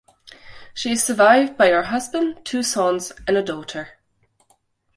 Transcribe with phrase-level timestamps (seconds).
[0.73, 3.99] She is survived by her husband, two sons and a daughter.